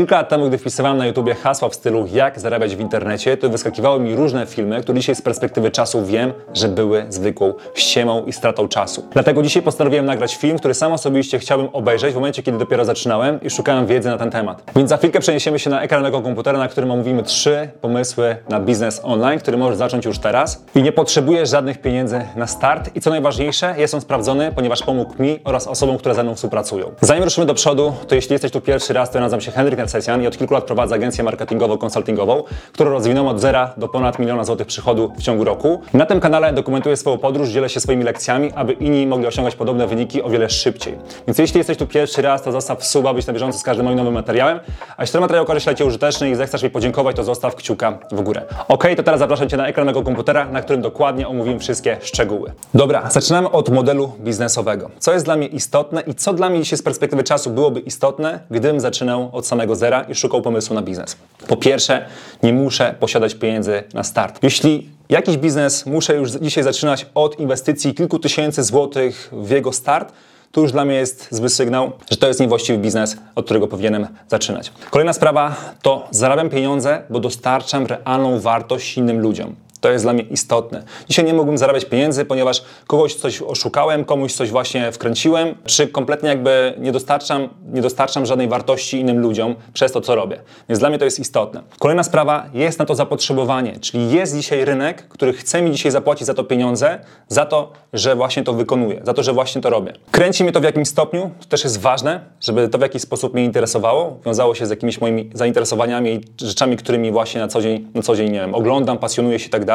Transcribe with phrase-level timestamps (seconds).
[0.00, 3.48] Kilka lat temu, gdy wpisywałem na YouTubie hasła w stylu jak zarabiać w internecie, to
[3.48, 8.32] wyskakiwały mi różne filmy, które dzisiaj z perspektywy czasu wiem, że były zwykłą ściemą i
[8.32, 9.08] stratą czasu.
[9.12, 13.40] Dlatego dzisiaj postanowiłem nagrać film, który sam osobiście chciałbym obejrzeć w momencie, kiedy dopiero zaczynałem
[13.42, 14.62] i szukałem wiedzy na ten temat.
[14.76, 18.60] Więc za chwilkę przeniesiemy się na ekran mego komputera, na którym omówimy trzy pomysły na
[18.60, 23.00] biznes online, który możesz zacząć już teraz i nie potrzebujesz żadnych pieniędzy na start i
[23.00, 26.90] co najważniejsze, jest on sprawdzony, ponieważ pomógł mi oraz osobom, które ze mną współpracują.
[27.00, 29.80] Zanim ruszymy do przodu, to jeśli jesteś tu pierwszy raz, to ja nazywam się Henryk
[29.94, 34.44] Narcesian i od kilku lat prowadzę agencję marketingowo-konsultingową, którą rozwinąłem od zera do ponad miliona
[34.44, 35.80] złotych przychodu w ciągu roku.
[35.94, 39.86] Na tym kanale dokumentuję swoją podróż, dzielę się swoimi lekcjami, aby inni mogli osiągać podobne
[39.86, 40.98] wyniki o wiele szybciej.
[41.26, 43.98] Więc jeśli jesteś tu pierwszy raz, to zostaw suba, byś na bieżąco z każdym moim
[43.98, 44.60] nowym materiałem.
[44.96, 48.20] A jeśli ten materiał okaże się użyteczny i zechcesz mi podziękować, to zostaw kciuka w
[48.20, 48.42] górę.
[48.68, 52.52] Ok, to teraz zapraszam Cię na ekran mego komputera, na którym dokładnie omówimy wszystkie szczegóły.
[52.74, 54.90] Dobra, zaczynamy od modelu biznesowego.
[54.98, 58.40] Co jest dla mnie istotne i co dla mnie dzisiaj z perspektywy czasu byłoby istotne,
[58.50, 61.16] gdybym zaczynał od samego zera i szukał pomysłu na biznes.
[61.48, 62.06] Po pierwsze,
[62.42, 64.38] nie muszę posiadać pieniędzy na start.
[64.42, 70.12] Jeśli jakiś biznes muszę już dzisiaj zaczynać od inwestycji kilku tysięcy złotych w jego start,
[70.52, 74.06] to już dla mnie jest zły sygnał, że to jest niewłaściwy biznes, od którego powinienem
[74.28, 74.72] zaczynać.
[74.90, 79.54] Kolejna sprawa to zarabiam pieniądze, bo dostarczam realną wartość innym ludziom.
[79.80, 80.82] To jest dla mnie istotne.
[81.08, 86.28] Dzisiaj nie mógłbym zarabiać pieniędzy, ponieważ kogoś coś oszukałem, komuś coś właśnie wkręciłem, czy kompletnie
[86.28, 90.40] jakby nie dostarczam, nie dostarczam żadnej wartości innym ludziom przez to, co robię.
[90.68, 91.62] Więc dla mnie to jest istotne.
[91.78, 96.26] Kolejna sprawa, jest na to zapotrzebowanie, czyli jest dzisiaj rynek, który chce mi dzisiaj zapłacić
[96.26, 99.92] za to pieniądze, za to, że właśnie to wykonuję, za to, że właśnie to robię.
[100.10, 103.34] Kręci mnie to w jakimś stopniu, to też jest ważne, żeby to w jakiś sposób
[103.34, 107.88] mnie interesowało, wiązało się z jakimiś moimi zainteresowaniami i rzeczami, którymi właśnie na co dzień,
[107.94, 109.69] na co dzień nie wiem, oglądam, pasjonuję się i tak dalej.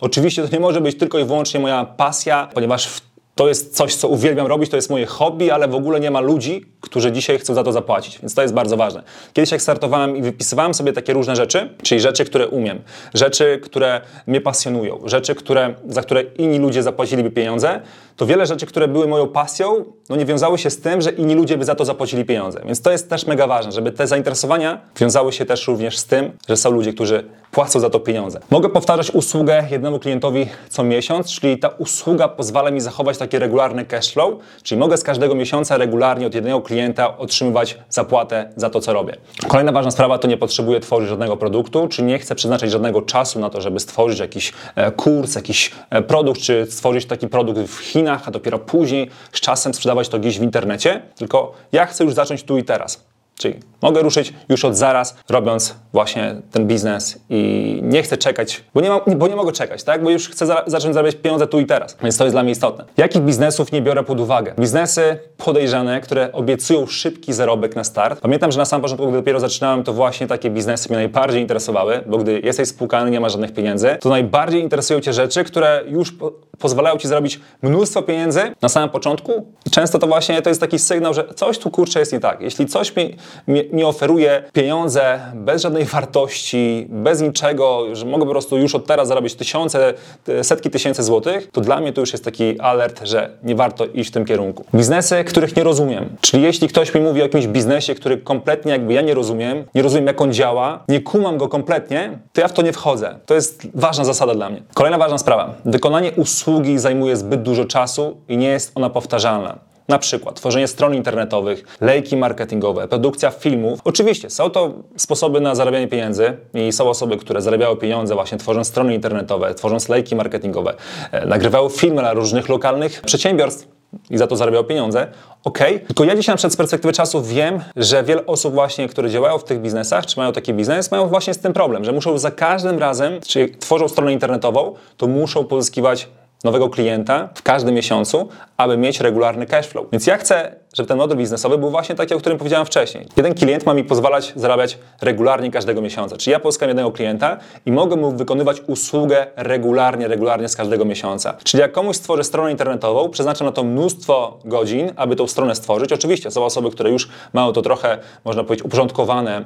[0.00, 3.09] Oczywiście to nie może być tylko i wyłącznie moja pasja, ponieważ w
[3.40, 6.20] to jest coś, co uwielbiam robić, to jest moje hobby, ale w ogóle nie ma
[6.20, 9.02] ludzi, którzy dzisiaj chcą za to zapłacić, więc to jest bardzo ważne.
[9.32, 12.80] Kiedyś jak startowałem i wypisywałem sobie takie różne rzeczy, czyli rzeczy, które umiem,
[13.14, 17.80] rzeczy, które mnie pasjonują, rzeczy, które, za które inni ludzie zapłaciliby pieniądze,
[18.16, 21.34] to wiele rzeczy, które były moją pasją, no nie wiązały się z tym, że inni
[21.34, 22.60] ludzie by za to zapłacili pieniądze.
[22.66, 26.30] Więc to jest też mega ważne, żeby te zainteresowania wiązały się też również z tym,
[26.48, 28.40] że są ludzie, którzy płacą za to pieniądze.
[28.50, 33.84] Mogę powtarzać usługę jednemu klientowi co miesiąc, czyli ta usługa pozwala mi zachować taki regularny
[33.84, 38.80] cash flow, czyli mogę z każdego miesiąca regularnie od jednego klienta otrzymywać zapłatę za to,
[38.80, 39.16] co robię.
[39.48, 43.40] Kolejna ważna sprawa to nie potrzebuję tworzyć żadnego produktu, czy nie chcę przeznaczać żadnego czasu
[43.40, 47.78] na to, żeby stworzyć jakiś e, kurs, jakiś e, produkt, czy stworzyć taki produkt w
[47.78, 52.14] Chinach, a dopiero później z czasem sprzedawać to gdzieś w internecie, tylko ja chcę już
[52.14, 53.10] zacząć tu i teraz.
[53.40, 58.80] Czyli mogę ruszyć już od zaraz, robiąc właśnie ten biznes i nie chcę czekać, bo
[58.80, 60.02] nie, mam, bo nie mogę czekać, tak?
[60.02, 62.52] Bo już chcę za, zacząć zarabiać pieniądze tu i teraz, więc to jest dla mnie
[62.52, 62.84] istotne.
[62.96, 64.54] Jakich biznesów nie biorę pod uwagę?
[64.58, 68.20] Biznesy podejrzane, które obiecują szybki zarobek na start.
[68.20, 72.00] Pamiętam, że na samym początku, gdy dopiero zaczynałem, to właśnie takie biznesy mnie najbardziej interesowały,
[72.06, 76.12] bo gdy jesteś spłukany, nie ma żadnych pieniędzy, to najbardziej interesują Cię rzeczy, które już
[76.12, 79.46] po pozwalają Ci zrobić mnóstwo pieniędzy na samym początku.
[79.66, 82.40] I często to właśnie to jest taki sygnał, że coś tu kurczę jest nie tak.
[82.40, 83.16] Jeśli coś mi,
[83.48, 89.08] mi, oferuje pieniądze bez żadnej wartości, bez niczego, że mogę po prostu już od teraz
[89.08, 89.94] zarobić tysiące,
[90.42, 94.10] setki tysięcy złotych, to dla mnie to już jest taki alert, że nie warto iść
[94.10, 94.64] w tym kierunku.
[94.74, 96.08] Biznesy, których nie rozumiem.
[96.20, 99.82] Czyli jeśli ktoś mi mówi o jakimś biznesie, który kompletnie jakby ja nie rozumiem, nie
[99.82, 103.18] rozumiem jak on działa, nie kumam go kompletnie, to ja w to nie wchodzę.
[103.26, 104.62] To jest ważna zasada dla mnie.
[104.74, 105.54] Kolejna ważna sprawa.
[105.64, 109.69] Wykonanie usługi zajmuje zbyt dużo czasu i nie jest ona powtarzalna.
[109.90, 113.80] Na przykład tworzenie stron internetowych, lejki marketingowe, produkcja filmów.
[113.84, 118.66] Oczywiście są to sposoby na zarabianie pieniędzy i są osoby, które zarabiały pieniądze właśnie tworząc
[118.66, 120.74] strony internetowe, tworząc lejki marketingowe,
[121.12, 123.68] e, nagrywały filmy dla różnych lokalnych przedsiębiorstw
[124.10, 125.06] i za to zarabiał pieniądze,
[125.44, 125.58] ok.
[125.86, 129.38] Tylko ja dzisiaj na przykład z perspektywy czasu wiem, że wiele osób właśnie, które działają
[129.38, 132.30] w tych biznesach, czy mają taki biznes, mają właśnie z tym problem, że muszą za
[132.30, 136.08] każdym razem, czyli tworzą stronę internetową, to muszą pozyskiwać
[136.44, 139.86] nowego klienta w każdym miesiącu, aby mieć regularny cash flow.
[139.92, 143.06] Więc ja chcę żeby ten model biznesowy był właśnie taki, o którym powiedziałem wcześniej.
[143.16, 146.16] Jeden klient ma mi pozwalać zarabiać regularnie każdego miesiąca.
[146.16, 147.36] Czyli ja pozyskam jednego klienta
[147.66, 151.36] i mogę mu wykonywać usługę regularnie, regularnie z każdego miesiąca.
[151.44, 155.92] Czyli jak komuś stworzę stronę internetową, przeznaczam na to mnóstwo godzin, aby tą stronę stworzyć.
[155.92, 159.44] Oczywiście są osoby, które już mają to trochę, można powiedzieć, uporządkowane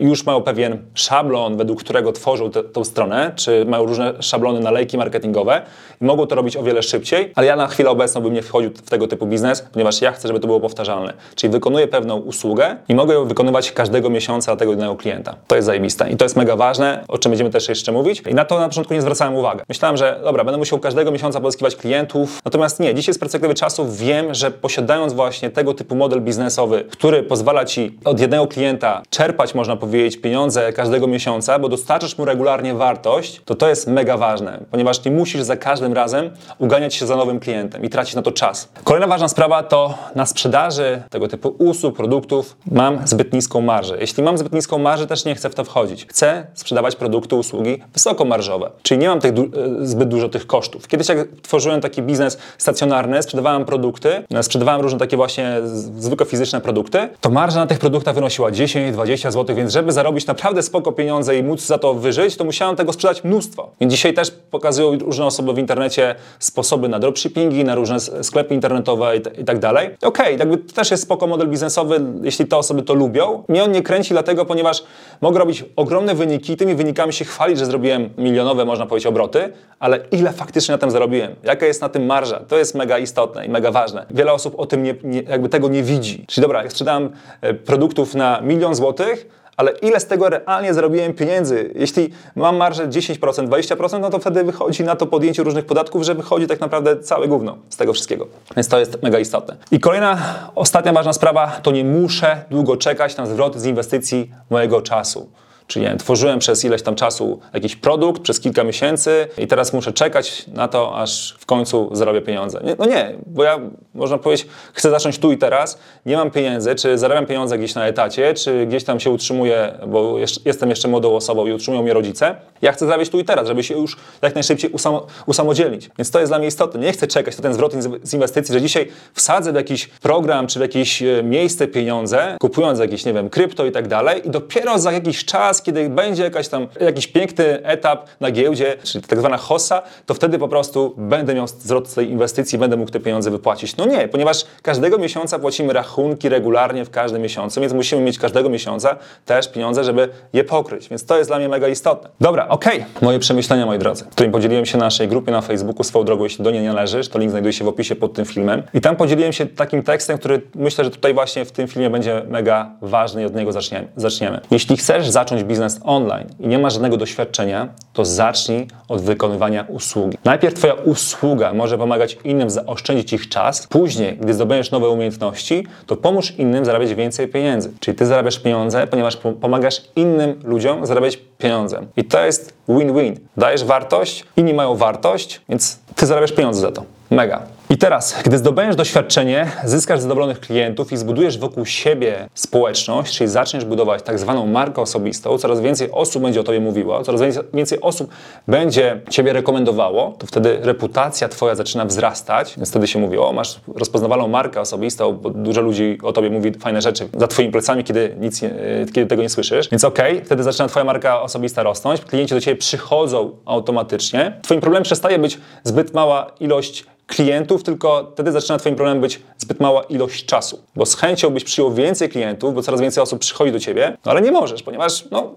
[0.00, 4.70] i już mają pewien szablon, według którego tworzą tę stronę, czy mają różne szablony na
[4.70, 5.62] lejki marketingowe
[6.00, 8.70] i mogą to robić o wiele szybciej, ale ja na chwilę obecną bym nie wchodził
[8.70, 11.12] w tego typu biznes, ponieważ ja chcę, żeby to było powtarzalne.
[11.34, 15.34] Czyli wykonuję pewną usługę i mogę ją wykonywać każdego miesiąca dla tego jednego klienta.
[15.46, 18.22] To jest zajebiste i to jest mega ważne, o czym będziemy też jeszcze mówić.
[18.30, 19.60] I na to na początku nie zwracałem uwagi.
[19.68, 22.40] Myślałem, że dobra, będę musiał każdego miesiąca pozyskiwać klientów.
[22.44, 27.22] Natomiast nie, dzisiaj z perspektywy czasu wiem, że posiadając właśnie tego typu model biznesowy, który
[27.22, 32.74] pozwala ci od jednego klienta czerpać, można powiedzieć, pieniądze każdego miesiąca, bo dostarczasz mu regularnie
[32.74, 37.16] wartość, to to jest mega ważne, ponieważ nie musisz za każdym razem uganiać się za
[37.16, 38.68] nowym klientem i tracić na to czas.
[38.84, 43.96] Kolejna ważna sprawa to na sprzedaży tego typu usług, produktów mam zbyt niską marżę.
[44.00, 46.06] Jeśli mam zbyt niską marżę, też nie chcę w to wchodzić.
[46.06, 50.88] Chcę sprzedawać produkty, usługi wysokomarżowe, czyli nie mam tych du e, zbyt dużo tych kosztów.
[50.88, 55.60] Kiedyś jak tworzyłem taki biznes stacjonarny, sprzedawałem produkty, e, sprzedawałem różne takie właśnie
[55.98, 60.62] zwykłe fizyczne produkty, to marża na tych produktach wynosiła 10-20 zł, więc żeby zarobić naprawdę
[60.62, 63.70] spoko pieniądze i móc za to wyżyć, to musiałem tego sprzedać mnóstwo.
[63.80, 69.16] Więc dzisiaj też pokazują różne osoby w internecie sposoby na dropshippingi, na różne sklepy internetowe
[69.16, 69.86] i, tak dalej.
[69.86, 73.44] Okej, okay, jakby to też jest spoko model biznesowy, jeśli te osoby to lubią.
[73.48, 74.84] Mnie on nie kręci dlatego, ponieważ
[75.20, 80.00] mogę robić ogromne wyniki, tymi wynikami się chwalić, że zrobiłem milionowe, można powiedzieć, obroty, ale
[80.10, 81.34] ile faktycznie na tym zarobiłem?
[81.44, 82.40] Jaka jest na tym marża?
[82.40, 84.06] To jest mega istotne i mega ważne.
[84.10, 86.24] Wiele osób o tym nie, nie jakby tego nie widzi.
[86.28, 91.14] Czyli dobra, jak sprzedałem e, produktów na milion złotych, ale ile z tego realnie zarobiłem
[91.14, 91.72] pieniędzy?
[91.74, 93.18] Jeśli mam marżę 10%,
[93.48, 97.28] 20%, no to wtedy wychodzi na to podjęcie różnych podatków, że wychodzi tak naprawdę całe
[97.28, 98.26] gówno z tego wszystkiego.
[98.56, 99.56] Więc to jest mega istotne.
[99.70, 100.18] I kolejna,
[100.54, 105.28] ostatnia ważna sprawa, to nie muszę długo czekać na zwrot z inwestycji mojego czasu.
[105.72, 110.46] Czyli tworzyłem przez ileś tam czasu jakiś produkt, przez kilka miesięcy i teraz muszę czekać
[110.46, 112.60] na to, aż w końcu zarobię pieniądze.
[112.64, 113.60] Nie, no nie, bo ja,
[113.94, 117.86] można powiedzieć, chcę zacząć tu i teraz, nie mam pieniędzy, czy zarabiam pieniądze gdzieś na
[117.86, 122.36] etacie, czy gdzieś tam się utrzymuję, bo jestem jeszcze młodą osobą i utrzymują mnie rodzice.
[122.62, 125.90] Ja chcę zarabiać tu i teraz, żeby się już jak najszybciej usamo, usamodzielnić.
[125.98, 126.80] Więc to jest dla mnie istotne.
[126.80, 127.72] Nie chcę czekać na ten zwrot
[128.02, 132.78] z inwestycji, że dzisiaj wsadzę w jakiś program, czy w jakieś e, miejsce pieniądze, kupując
[132.78, 136.48] jakieś, nie wiem, krypto i tak dalej i dopiero za jakiś czas, kiedy będzie jakaś
[136.48, 141.34] tam, jakiś piękny etap na giełdzie, czyli tak zwana hossa, to wtedy po prostu będę
[141.34, 143.76] miał zwrot z tej inwestycji, będę mógł te pieniądze wypłacić.
[143.76, 148.48] No nie, ponieważ każdego miesiąca płacimy rachunki regularnie w każdym miesiącu, więc musimy mieć każdego
[148.48, 150.88] miesiąca też pieniądze, żeby je pokryć.
[150.88, 152.10] Więc to jest dla mnie mega istotne.
[152.20, 152.76] Dobra, okej.
[152.76, 152.86] Okay.
[153.00, 156.44] Moje przemyślenia, moi drodzy, którymi podzieliłem się na naszej grupie na Facebooku swoją drogą, jeśli
[156.44, 158.62] do niej nie należysz, to link znajduje się w opisie pod tym filmem.
[158.74, 162.22] I tam podzieliłem się takim tekstem, który myślę, że tutaj właśnie w tym filmie będzie
[162.28, 163.88] mega ważny i od niego zaczniemy.
[163.96, 164.40] zaczniemy.
[164.50, 170.18] Jeśli chcesz zacząć biznes online i nie masz żadnego doświadczenia, to zacznij od wykonywania usługi.
[170.24, 175.96] Najpierw Twoja usługa może pomagać innym zaoszczędzić ich czas, później, gdy zdobędziesz nowe umiejętności, to
[175.96, 177.72] pomóż innym zarabiać więcej pieniędzy.
[177.80, 181.80] Czyli Ty zarabiasz pieniądze, ponieważ pomagasz innym ludziom zarabiać pieniądze.
[181.96, 183.16] I to jest win-win.
[183.36, 186.84] Dajesz wartość, inni mają wartość, więc Ty zarabiasz pieniądze za to.
[187.10, 187.42] Mega.
[187.70, 193.64] I teraz, gdy zdobędziesz doświadczenie, zyskasz zadowolonych klientów i zbudujesz wokół siebie społeczność, czyli zaczniesz
[193.64, 197.20] budować tak zwaną markę osobistą, coraz więcej osób będzie o tobie mówiło, coraz
[197.54, 198.10] więcej osób
[198.48, 203.60] będzie ciebie rekomendowało, to wtedy reputacja twoja zaczyna wzrastać, więc wtedy się mówi, o masz
[203.74, 208.16] rozpoznawalną markę osobistą, bo dużo ludzi o tobie mówi fajne rzeczy za twoimi plecami, kiedy,
[208.20, 208.50] nic nie,
[208.92, 212.40] kiedy tego nie słyszysz, więc okej, okay, wtedy zaczyna twoja marka osobista rosnąć, klienci do
[212.40, 218.74] ciebie przychodzą automatycznie, twoim problemem przestaje być zbyt mała ilość klientów, tylko wtedy zaczyna Twoim
[218.74, 220.62] problemem być zbyt mała ilość czasu.
[220.76, 224.10] Bo z chęcią byś przyjął więcej klientów, bo coraz więcej osób przychodzi do Ciebie, no
[224.10, 225.34] ale nie możesz, ponieważ no,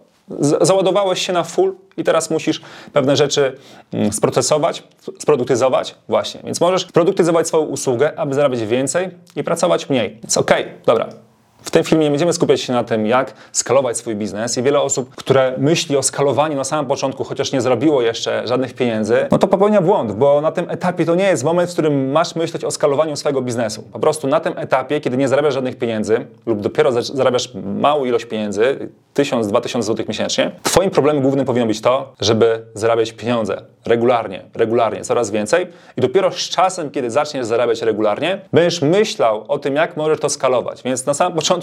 [0.62, 2.62] załadowałeś się na full i teraz musisz
[2.94, 3.58] pewne rzeczy
[3.94, 4.84] mm, sprocesować,
[5.20, 5.96] sproduktyzować.
[6.10, 10.20] Właśnie, więc możesz produktyzować swoją usługę, aby zarabiać więcej i pracować mniej.
[10.24, 11.10] Więc okej, okay, dobra,
[11.66, 15.16] w tym filmie będziemy skupiać się na tym, jak skalować swój biznes i wiele osób,
[15.16, 19.48] które myśli o skalowaniu na samym początku, chociaż nie zrobiło jeszcze żadnych pieniędzy, no to
[19.48, 22.72] popełnia błąd, bo na tym etapie to nie jest moment, w którym masz myśleć o
[22.72, 23.84] skalowaniu swojego biznesu.
[23.94, 28.26] Po prostu na tym etapie, kiedy nie zarabiasz żadnych pieniędzy lub dopiero zarabiasz małą ilość
[28.26, 35.02] pieniędzy, 1000-2000 zł miesięcznie, twoim problemem głównym powinno być to, żeby zarabiać pieniądze regularnie, regularnie,
[35.02, 35.68] coraz więcej
[35.98, 40.30] i dopiero z czasem, kiedy zaczniesz zarabiać regularnie, będziesz myślał o tym, jak możesz to
[40.30, 40.84] skalować.
[40.84, 41.55] Więc na samym początku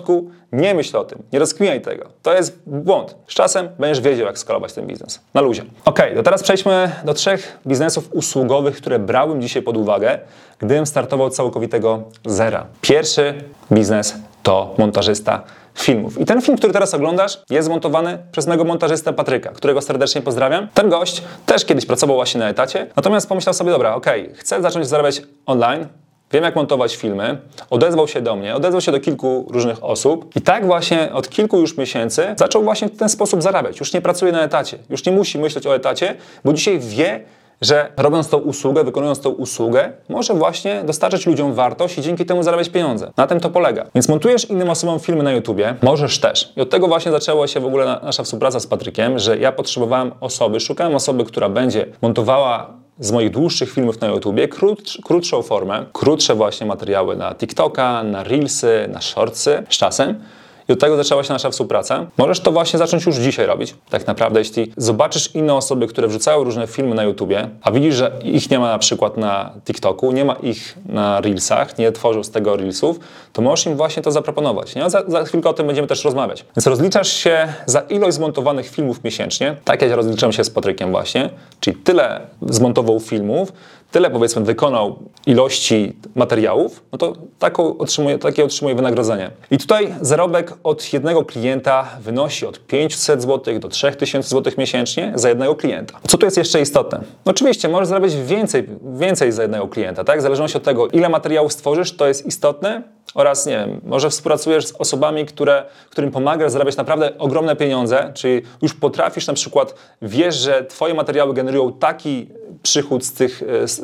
[0.52, 2.08] nie myśl o tym, nie rozkminiaj tego.
[2.22, 3.16] To jest błąd.
[3.26, 5.20] Z czasem będziesz wiedział, jak skalować ten biznes.
[5.34, 5.64] Na luzie.
[5.84, 10.18] Ok, to teraz przejdźmy do trzech biznesów usługowych, które brałem dzisiaj pod uwagę,
[10.58, 12.66] gdybym startował całkowitego zera.
[12.80, 13.34] Pierwszy
[13.72, 15.42] biznes to montażysta
[15.74, 16.20] filmów.
[16.20, 20.68] I ten film, który teraz oglądasz, jest zmontowany przez mego montażystę Patryka, którego serdecznie pozdrawiam.
[20.74, 24.88] Ten gość też kiedyś pracował właśnie na etacie, natomiast pomyślał sobie, dobra, okay, chcę zacząć
[24.88, 25.86] zarabiać online,
[26.32, 27.38] wiem jak montować filmy,
[27.70, 31.58] odezwał się do mnie, odezwał się do kilku różnych osób i tak właśnie od kilku
[31.58, 33.80] już miesięcy zaczął właśnie w ten sposób zarabiać.
[33.80, 37.24] Już nie pracuje na etacie, już nie musi myśleć o etacie, bo dzisiaj wie,
[37.62, 42.42] że robiąc tą usługę, wykonując tą usługę, może właśnie dostarczyć ludziom wartość i dzięki temu
[42.42, 43.10] zarabiać pieniądze.
[43.16, 43.86] Na tym to polega.
[43.94, 46.52] Więc montujesz innym osobom filmy na YouTubie, możesz też.
[46.56, 50.12] I od tego właśnie zaczęła się w ogóle nasza współpraca z Patrykiem, że ja potrzebowałem
[50.20, 55.86] osoby, szukałem osoby, która będzie montowała z moich dłuższych filmów na YouTubie krótsz, krótszą formę,
[55.92, 60.22] krótsze właśnie materiały na TikToka, na Reelsy, na Shortsy z czasem.
[60.68, 62.06] I od tego zaczęła się nasza współpraca.
[62.18, 63.74] Możesz to właśnie zacząć już dzisiaj robić.
[63.90, 68.12] Tak naprawdę, jeśli zobaczysz inne osoby, które wrzucają różne filmy na YouTubie, a widzisz, że
[68.24, 72.30] ich nie ma na przykład na TikToku, nie ma ich na Reelsach, nie tworzą z
[72.30, 73.00] tego Reelsów,
[73.32, 74.74] to możesz im właśnie to zaproponować.
[74.74, 74.90] Nie?
[74.90, 76.44] Za, za chwilkę o tym będziemy też rozmawiać.
[76.56, 81.30] Więc rozliczasz się za ilość zmontowanych filmów miesięcznie, tak jak rozliczam się z Patrykiem właśnie,
[81.60, 83.52] czyli tyle zmontował filmów,
[83.92, 89.30] tyle powiedzmy wykonał ilości materiałów, no to taką otrzymuje, takie otrzymuje wynagrodzenie.
[89.50, 95.28] I tutaj zarobek od jednego klienta wynosi od 500 zł do 3000 zł miesięcznie za
[95.28, 96.00] jednego klienta.
[96.08, 97.00] Co tu jest jeszcze istotne?
[97.24, 98.68] Oczywiście możesz zarabiać więcej,
[98.98, 100.18] więcej za jednego klienta, tak?
[100.18, 102.82] W zależności od tego, ile materiałów stworzysz, to jest istotne,
[103.14, 108.42] oraz nie wiem, może współpracujesz z osobami, które, którym pomagasz zarabiać naprawdę ogromne pieniądze, czyli
[108.62, 112.28] już potrafisz na przykład, wiesz, że Twoje materiały generują taki
[112.62, 113.81] przychód z tych, z,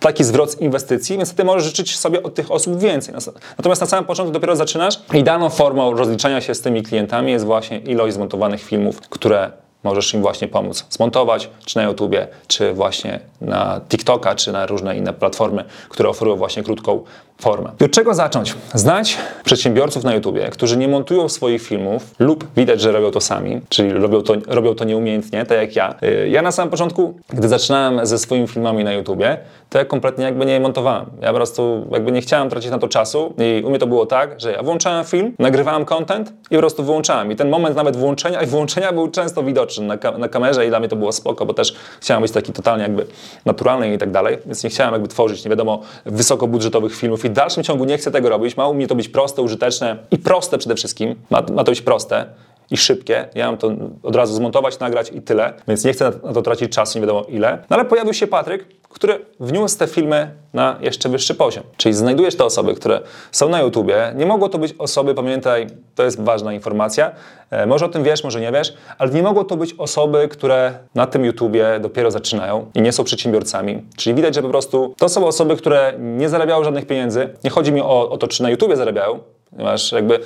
[0.00, 3.14] taki zwrot inwestycji, więc Ty możesz życzyć sobie od tych osób więcej.
[3.58, 5.00] Natomiast na samym początku dopiero zaczynasz.
[5.14, 10.22] Idealną formą rozliczania się z tymi klientami jest właśnie ilość zmontowanych filmów, które możesz im
[10.22, 15.64] właśnie pomóc zmontować, czy na YouTubie, czy właśnie na TikToka, czy na różne inne platformy,
[15.88, 17.04] które oferują właśnie krótką
[17.40, 17.70] formę.
[17.80, 18.54] I od czego zacząć?
[18.74, 23.60] Znać przedsiębiorców na YouTubie, którzy nie montują swoich filmów lub widać, że robią to sami,
[23.68, 25.94] czyli robią to, robią to nieumiejętnie, tak jak ja.
[26.02, 29.38] Y, ja na samym początku, gdy zaczynałem ze swoimi filmami na YouTubie,
[29.70, 31.06] to ja kompletnie jakby nie montowałem.
[31.20, 34.06] Ja po prostu jakby nie chciałem tracić na to czasu i u mnie to było
[34.06, 37.32] tak, że ja włączałem film, nagrywałem content i po prostu wyłączałem.
[37.32, 40.68] I ten moment nawet włączenia i włączenia był często widoczny na, ka na kamerze i
[40.68, 43.06] dla mnie to było spoko, bo też chciałem być taki totalnie jakby
[43.44, 47.32] naturalny i tak dalej, więc nie chciałem jakby tworzyć, nie wiadomo, wysokobudżetowych filmów i w
[47.32, 48.56] dalszym ciągu nie chcę tego robić.
[48.56, 51.14] Ma u mnie to być proste, użyteczne i proste przede wszystkim.
[51.30, 52.26] Ma, ma to być proste
[52.70, 53.28] i szybkie.
[53.34, 53.70] Ja mam to
[54.02, 57.22] od razu zmontować, nagrać i tyle, więc nie chcę na to tracić czasu, nie wiadomo
[57.28, 57.58] ile.
[57.70, 61.64] No ale pojawił się Patryk, który wniósł te filmy na jeszcze wyższy poziom.
[61.76, 63.00] Czyli znajdujesz te osoby, które
[63.32, 64.12] są na YouTubie.
[64.16, 67.12] Nie mogło to być osoby, pamiętaj, to jest ważna informacja,
[67.50, 70.78] e, może o tym wiesz, może nie wiesz, ale nie mogło to być osoby, które
[70.94, 73.82] na tym YouTubie dopiero zaczynają i nie są przedsiębiorcami.
[73.96, 77.28] Czyli widać, że po prostu to są osoby, które nie zarabiały żadnych pieniędzy.
[77.44, 79.20] Nie chodzi mi o, o to, czy na YouTubie zarabiają,
[79.58, 80.18] Masz jakby,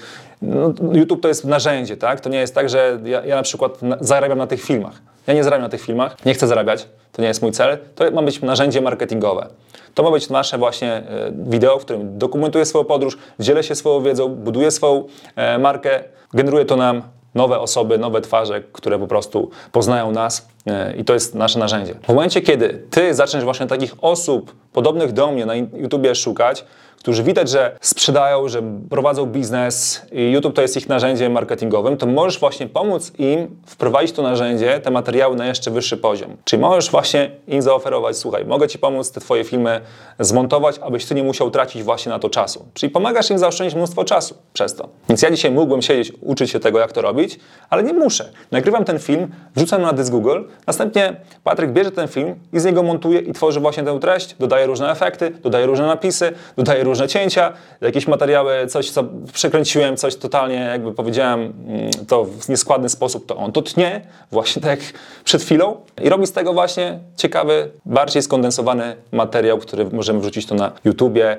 [0.43, 2.21] no, YouTube to jest narzędzie, tak?
[2.21, 5.03] To nie jest tak, że ja, ja na przykład zarabiam na tych filmach.
[5.27, 7.79] Ja nie zarabiam na tych filmach, nie chcę zarabiać, to nie jest mój cel.
[7.95, 9.47] To ma być narzędzie marketingowe.
[9.95, 14.03] To ma być nasze właśnie e, wideo, w którym dokumentuję swoją podróż, dzielę się swoją
[14.03, 15.05] wiedzą, buduję swoją
[15.37, 16.05] e, markę,
[16.35, 17.03] generuje to nam
[17.35, 21.95] nowe osoby, nowe twarze, które po prostu poznają nas e, i to jest nasze narzędzie.
[22.03, 26.65] W momencie, kiedy ty zaczniesz właśnie takich osób podobnych do mnie na YouTubie szukać,
[26.99, 32.07] którzy widać, że sprzedają, że prowadzą biznes i YouTube to jest ich narzędziem marketingowym, to
[32.07, 36.37] możesz właśnie pomóc im wprowadzić to narzędzie, te materiały na jeszcze wyższy poziom.
[36.45, 39.81] Czyli możesz właśnie im zaoferować, słuchaj, mogę Ci pomóc te Twoje filmy
[40.19, 42.65] zmontować, abyś Ty nie musiał tracić właśnie na to czasu.
[42.75, 44.89] Czyli pomagasz im zaoszczędzić mnóstwo czasu przez to.
[45.09, 47.39] Więc ja dzisiaj mógłbym siedzieć, uczyć się tego, jak to robić,
[47.71, 48.33] ale nie muszę.
[48.51, 52.83] Nagrywam ten film, wrzucam na dysk Google, następnie Patryk bierze ten film i z niego
[52.83, 57.53] montuje i tworzy właśnie tę treść, dodaje różne efekty, dodaje różne napisy, dodaje różne cięcia,
[57.81, 63.37] jakieś materiały, coś co przekręciłem, coś totalnie jakby powiedziałem mm, to w nieskładny sposób, to
[63.37, 64.01] on to tnie,
[64.33, 64.81] właśnie tak jak
[65.25, 70.55] przed chwilą i robi z tego właśnie ciekawy, bardziej skondensowany materiał, który możemy wrzucić to
[70.55, 71.37] na YouTubie.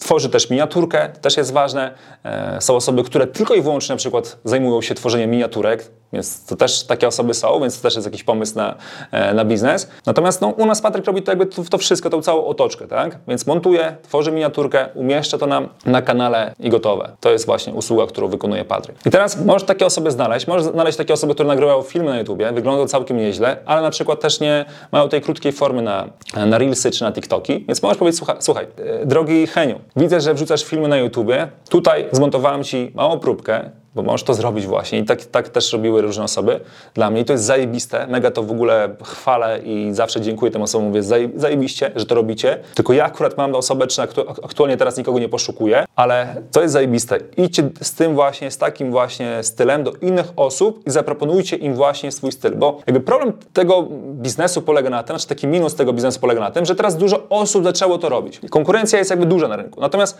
[0.00, 1.94] Tworzy też miniaturkę, też jest ważne.
[2.24, 6.56] E, są osoby, które tylko i wyłącznie na przykład zajmują się tworzeniem miniaturek, więc to
[6.56, 8.74] też takie osoby są, więc to też jest jakiś pomysł na,
[9.12, 9.88] e, na biznes.
[10.06, 13.18] Natomiast no, u nas Patryk robi to jakby to, to wszystko, tą całą otoczkę, tak?
[13.28, 14.57] Więc montuje, tworzy miniaturkę,
[14.94, 17.10] umieszcza to nam na kanale i gotowe.
[17.20, 18.96] To jest właśnie usługa, którą wykonuje Patryk.
[19.06, 22.52] I teraz możesz takie osoby znaleźć, możesz znaleźć takie osoby, które nagrywają filmy na YouTubie,
[22.52, 26.08] wyglądają całkiem nieźle, ale na przykład też nie mają tej krótkiej formy na,
[26.46, 30.34] na Reelsy czy na TikToki, więc możesz powiedzieć, słuchaj, słuchaj e, drogi Heniu, widzę, że
[30.34, 34.98] wrzucasz filmy na YouTubie, tutaj zmontowałem Ci małą próbkę, bo możesz to zrobić właśnie.
[34.98, 36.60] I tak, tak też robiły różne osoby.
[36.94, 40.86] Dla mnie to jest zajebiste, mega to w ogóle chwalę i zawsze dziękuję tym osobom,
[40.86, 41.02] mówię
[41.34, 42.58] zajebiście, że to robicie.
[42.74, 44.02] Tylko ja akurat mam osobę, czy
[44.42, 47.18] aktualnie teraz nikogo nie poszukuję, ale to jest zajebiste.
[47.36, 52.12] Idźcie z tym właśnie, z takim właśnie stylem do innych osób i zaproponujcie im właśnie
[52.12, 56.20] swój styl, bo jakby problem tego biznesu polega na tym, znaczy taki minus tego biznesu
[56.20, 58.40] polega na tym, że teraz dużo osób zaczęło to robić.
[58.50, 59.80] Konkurencja jest jakby duża na rynku.
[59.80, 60.18] Natomiast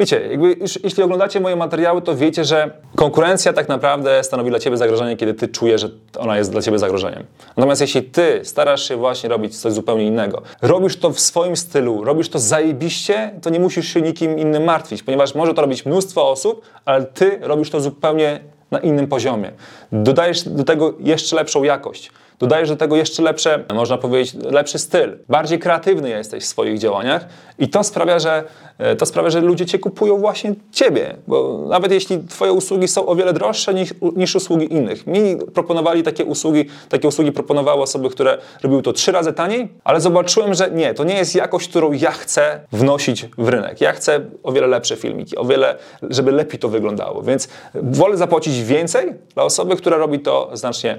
[0.00, 4.58] wiecie, jakby, już, jeśli oglądacie moje materiały, to wiecie, że konkurencja tak naprawdę stanowi dla
[4.58, 5.88] ciebie zagrożenie, kiedy ty czujesz, że
[6.18, 7.24] ona jest dla ciebie zagrożeniem.
[7.56, 12.04] Natomiast jeśli ty starasz się właśnie robić coś zupełnie innego, robisz to w swoim stylu,
[12.04, 16.30] robisz to zajebiście, to nie musisz się nikim innym martwić, ponieważ może to robić mnóstwo
[16.30, 18.40] osób, ale ty robisz to zupełnie
[18.70, 19.52] na innym poziomie.
[19.92, 22.10] Dodajesz do tego jeszcze lepszą jakość.
[22.38, 25.18] Dodajesz do tego jeszcze lepsze, można powiedzieć, lepszy styl.
[25.28, 27.26] Bardziej kreatywny jesteś w swoich działaniach
[27.58, 28.44] i to sprawia, że,
[28.78, 31.16] e, to sprawia, że ludzie cię kupują właśnie ciebie.
[31.26, 35.06] Bo nawet jeśli twoje usługi są o wiele droższe niż, niż usługi innych.
[35.06, 40.00] Mi proponowali takie usługi, takie usługi proponowały osoby, które robiły to trzy razy taniej, ale
[40.00, 43.80] zobaczyłem, że nie, to nie jest jakość, którą ja chcę wnosić w rynek.
[43.80, 47.22] Ja chcę o wiele lepsze filmiki, o wiele, żeby lepiej to wyglądało.
[47.22, 50.98] Więc wolę zapłacić więcej dla osoby, która robi to znacznie,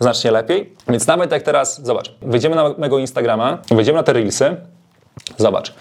[0.00, 0.79] znacznie lepiej.
[0.88, 4.56] Więc nawet jak teraz, zobacz, wejdziemy na mego Instagrama, wejdziemy na te Reelsy,
[5.38, 5.74] zobacz,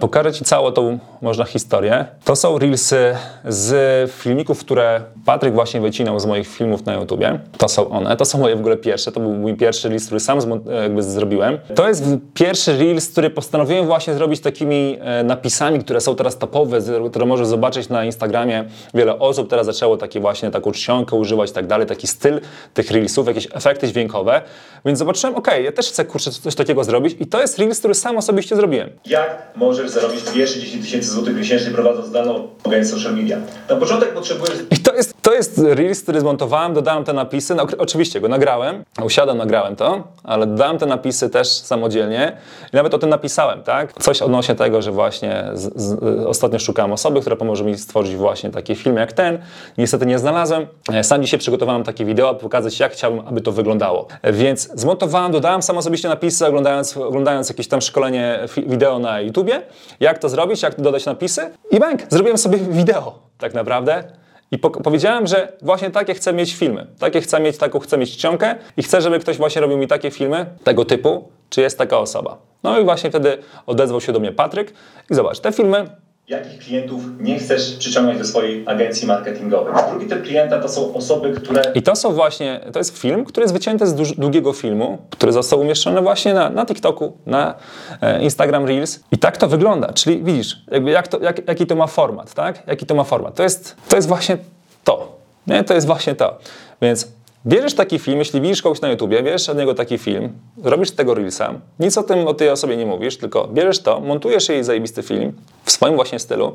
[0.00, 2.04] pokażę Ci całą tą, można, historię.
[2.24, 7.38] To są Reelsy z filmików, które Patryk właśnie wycinał z moich filmów na YouTubie.
[7.58, 10.20] To są one, to są moje w ogóle pierwsze, to był mój pierwszy Reels, który
[10.20, 11.58] sam e, jakby zrobiłem.
[11.74, 16.78] To jest pierwszy Reels, który postanowiłem właśnie zrobić takimi e, napisami, które są teraz topowe,
[17.10, 18.64] które możesz zobaczyć na Instagramie.
[18.94, 22.40] Wiele osób teraz zaczęło takie właśnie taką czcionkę używać i tak dalej, taki styl
[22.74, 24.42] tych Reelsów, jakieś efekty dźwiękowe.
[24.84, 27.94] Więc zobaczyłem, okej, ja też chcę kurczę coś takiego zrobić i to jest Reels, który
[27.94, 28.90] sam osobiście zrobiłem.
[29.06, 33.40] Jak możesz zarobić pierwsze 10 tysięcy złotych miesięcznie prowadząc daną agencję social media?
[33.68, 37.54] Na początek potrzebujesz I to jest, to jest Reels, który zmontowałem, dodałem te napisy.
[37.54, 42.36] No, oczywiście go nagrałem, usiadłem, nagrałem to, ale dodałem te napisy też samodzielnie
[42.72, 43.92] i nawet o tym napisałem, tak?
[43.92, 48.50] Coś odnośnie tego, że właśnie z, z, ostatnio szukałem osoby, która pomoże mi stworzyć właśnie
[48.50, 49.38] taki film jak ten.
[49.78, 50.66] Niestety nie znalazłem.
[50.92, 54.06] E, Sam dzisiaj przygotowałem takie wideo, aby pokazać, jak chciałbym, aby to wyglądało.
[54.22, 59.62] E, Więc zmontowałem, dodałem sam osobiście napisy, oglądając, oglądając jakieś tam szkolenie wideo na YouTubie,
[60.00, 64.25] jak to zrobić, jak dodać napisy i bank, zrobiłem sobie wideo tak naprawdę.
[64.50, 66.86] I po powiedziałem, że właśnie takie chcę mieć filmy.
[66.98, 70.10] Takie chcę mieć, taką chcę mieć czcionkę i chcę, żeby ktoś właśnie robił mi takie
[70.10, 72.38] filmy tego typu, czy jest taka osoba.
[72.62, 74.72] No i właśnie wtedy odezwał się do mnie Patryk
[75.10, 75.86] i zobacz, te filmy
[76.28, 79.74] jakich klientów nie chcesz przyciągnąć do swojej agencji marketingowej.
[79.90, 83.44] Drugi typ klienta to są osoby, które I to są właśnie, to jest film, który
[83.44, 87.54] jest wycięty z długiego filmu, który został umieszczony właśnie na, na TikToku, na
[88.00, 89.00] e, Instagram Reels.
[89.12, 89.92] I tak to wygląda.
[89.92, 92.62] Czyli widzisz, jakby jak to, jak, jaki to ma format, tak?
[92.66, 93.34] Jaki to ma format.
[93.34, 94.38] To jest, to jest właśnie
[94.84, 95.16] to.
[95.46, 95.64] Nie?
[95.64, 96.38] To jest właśnie to.
[96.82, 97.08] Więc
[97.46, 100.94] bierzesz taki film, jeśli widzisz kogoś na YouTubie, bierzesz od niego taki film, robisz z
[100.94, 104.64] tego Reelsa, nic o tym, o tej osobie nie mówisz, tylko bierzesz to, montujesz jej
[104.64, 105.32] zajebisty film
[105.64, 106.52] w swoim właśnie stylu,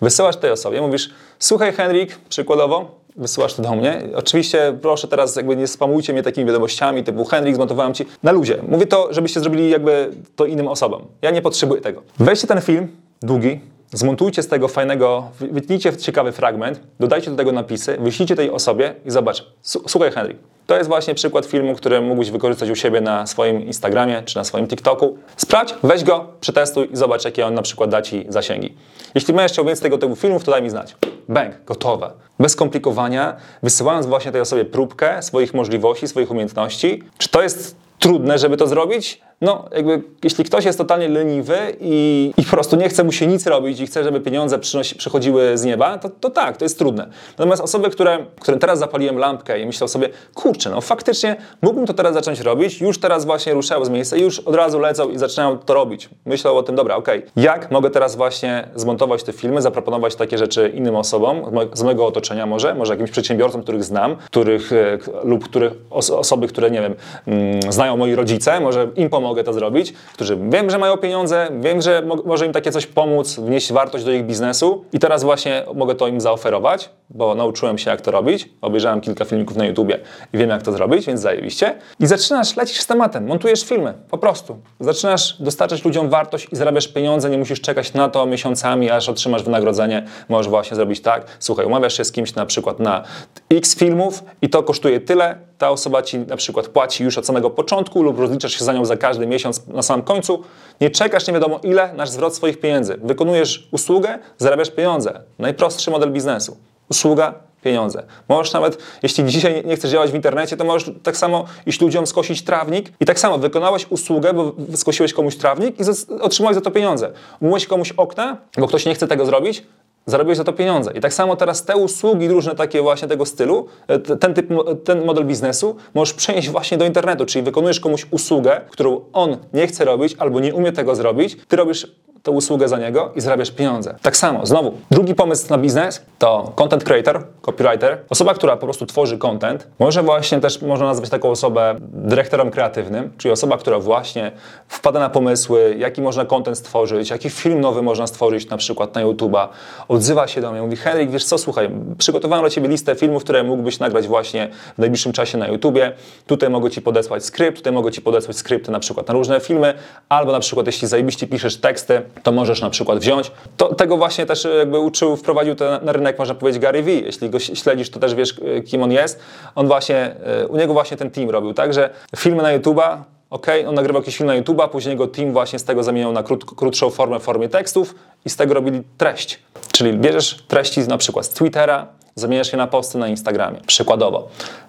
[0.00, 4.02] wysyłasz tej osobie, mówisz, słuchaj Henryk, przykładowo, wysyłasz to do mnie.
[4.14, 8.58] Oczywiście proszę teraz jakby nie spamujcie mnie takimi wiadomościami typu Henryk, zmontowałem ci na ludzie.
[8.68, 11.02] Mówię to, żebyście zrobili jakby to innym osobom.
[11.22, 12.02] Ja nie potrzebuję tego.
[12.18, 12.88] Weźcie ten film,
[13.22, 13.60] długi,
[13.92, 18.94] zmontujcie z tego fajnego, wy- wytnijcie ciekawy fragment, dodajcie do tego napisy, wyślijcie tej osobie
[19.04, 19.46] i zobacz.
[19.62, 24.22] Słuchaj Henryk, to jest właśnie przykład filmu, który mógłbyś wykorzystać u siebie na swoim Instagramie
[24.22, 25.18] czy na swoim TikToku.
[25.36, 28.74] Sprawdź, weź go, przetestuj i zobacz, jakie on na przykład da Ci zasięgi.
[29.14, 30.96] Jeśli będziesz chciał więcej tego typu filmów, to daj mi znać.
[31.28, 32.10] Bang, gotowe.
[32.40, 37.02] Bez skomplikowania, wysyłając właśnie tej osobie próbkę swoich możliwości, swoich umiejętności.
[37.18, 39.20] Czy to jest trudne, żeby to zrobić?
[39.40, 43.26] No, jakby, jeśli ktoś jest totalnie leniwy i, i po prostu nie chce mu się
[43.26, 46.78] nic robić i chce, żeby pieniądze przynosi, przychodziły z nieba, to, to tak, to jest
[46.78, 47.06] trudne.
[47.38, 51.94] Natomiast osoby, które, którym teraz zapaliłem lampkę i myślał sobie, kurczę, no faktycznie mógłbym to
[51.94, 55.58] teraz zacząć robić, już teraz właśnie ruszają z miejsca, już od razu lecą i zaczynają
[55.58, 56.08] to robić.
[56.26, 60.72] Myślał o tym, dobra, okej, jak mogę teraz właśnie zmontować te filmy, zaproponować takie rzeczy
[60.74, 64.98] innym osobom, z mo- z mojego otoczenia może, może jakimś przedsiębiorcom, których znam, których, e,
[65.24, 66.94] lub których os osoby, które, nie wiem,
[67.26, 71.82] mm, znają moi rodzice, może im pomogę to zrobić, którzy wiem, że mają pieniądze, wiem,
[71.82, 75.62] że mo może im takie coś pomóc, wnieść wartość do ich biznesu i teraz właśnie
[75.74, 79.98] mogę to im zaoferować, bo nauczyłem się jak to robić, obejrzałem kilka filmików na YouTubie
[80.32, 81.74] i wiem jak to zrobić, więc zajebiście.
[82.00, 84.58] I zaczynasz, lecisz z tematem, montujesz filmy, po prostu.
[84.80, 89.42] Zaczynasz dostarczać ludziom wartość i zarabiasz pieniądze, nie musisz czekać na to miesiącami, aż otrzymasz
[89.42, 90.06] wynagrodzenie.
[90.28, 93.02] Możesz właśnie zrobić tak, słuchaj, umawiasz się z kimś na przykład na
[93.50, 97.50] x filmów i to kosztuje tyle, ta osoba ci na przykład płaci już od samego
[97.50, 100.42] początku lub rozliczasz się za nią za każdy miesiąc na samym końcu.
[100.80, 102.98] Nie czekasz nie wiadomo ile na zwrot swoich pieniędzy.
[103.02, 105.20] Wykonujesz usługę, zarabiasz pieniądze.
[105.38, 106.56] Najprostszy model biznesu.
[106.90, 108.02] Usługa, pieniądze.
[108.28, 112.06] Możesz nawet, jeśli dzisiaj nie chcesz działać w internecie, to możesz tak samo iść ludziom
[112.06, 115.82] skosić trawnik i tak samo wykonałeś usługę, bo skosiłeś komuś trawnik i
[116.20, 117.12] otrzymałeś za to pieniądze.
[117.40, 119.62] Umyłeś komuś okna, bo ktoś nie chce tego zrobić,
[120.06, 120.92] zarobiłeś za to pieniądze.
[120.94, 124.64] I tak samo teraz te usługi różne takie właśnie tego stylu, e, ten typ, mo-
[124.74, 129.66] ten model biznesu możesz przenieść właśnie do internetu, czyli wykonujesz komuś usługę, którą on nie
[129.66, 131.86] chce robić albo nie umie tego zrobić, ty robisz
[132.26, 133.94] tę usługę za niego i zarabiasz pieniądze.
[134.02, 138.86] Tak samo, znowu, drugi pomysł na biznes to content creator, copywriter, osoba, która po prostu
[138.86, 139.66] tworzy content.
[139.78, 144.32] Może właśnie też można nazwać taką osobę dyrektorem kreatywnym, czyli osoba, która właśnie
[144.68, 149.04] wpada na pomysły, jaki można content stworzyć, jaki film nowy można stworzyć na przykład na
[149.04, 149.48] YouTube'a,
[149.88, 153.42] odzywa się do mnie, mówi Henryk, wiesz co, słuchaj, przygotowałem dla Ciebie listę filmów, które
[153.42, 155.92] mógłbyś nagrać właśnie w najbliższym czasie na YouTubie,
[156.26, 159.74] tutaj mogę Ci podesłać skrypt, tutaj mogę Ci podesłać skrypty na przykład na różne filmy,
[160.08, 163.30] albo na przykład jeśli zajebiście piszesz teksty, to możesz na przykład wziąć.
[163.56, 167.04] To, tego właśnie też jakby uczył, wprowadził to na, rynek, można powiedzieć, Gary Vee.
[167.04, 168.34] Jeśli go śledzisz, to też wiesz,
[168.66, 169.20] kim on jest.
[169.54, 172.98] On właśnie, y, u niego właśnie ten team robił, także filmy na YouTube'a,
[173.30, 176.22] ok, on nagrywał jakiś film na YouTube'a, później jego team właśnie z tego zamieniał na
[176.22, 179.38] krót, krótszą formę w formie tekstów i z tego robili treść.
[179.72, 184.28] Czyli bierzesz treści na przykład z Twittera, zamieniasz je na posty na Instagramie, przykładowo.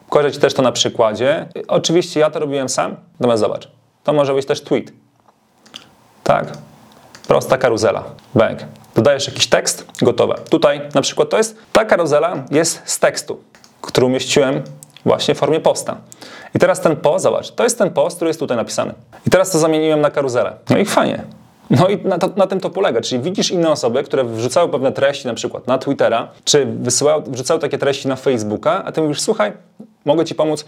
[0.09, 1.47] Pokażę Ci też to na przykładzie.
[1.67, 3.67] Oczywiście ja to robiłem sam, natomiast zobacz,
[4.03, 4.91] to może być też tweet.
[6.23, 6.57] Tak,
[7.27, 8.03] prosta karuzela,
[8.35, 8.59] bank.
[8.95, 10.35] Dodajesz jakiś tekst, gotowe.
[10.49, 13.39] Tutaj na przykład to jest, ta karuzela jest z tekstu,
[13.81, 14.61] który umieściłem
[15.05, 15.97] właśnie w formie posta.
[16.55, 18.93] I teraz ten post, zobacz, to jest ten post, który jest tutaj napisany.
[19.27, 20.53] I teraz to zamieniłem na karuzelę.
[20.69, 21.23] No i fajnie.
[21.69, 24.91] No i na, to, na, tym to polega, czyli widzisz inne osoby, które wrzucały pewne
[24.91, 29.21] treści na przykład na Twittera, czy wysyłały, wrzucały takie treści na Facebooka, a ty mówisz,
[29.21, 29.53] słuchaj,
[30.05, 30.65] mogę Ci pomóc